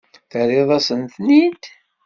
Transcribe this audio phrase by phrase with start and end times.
[0.31, 1.63] Terriḍ-asent-ten-id?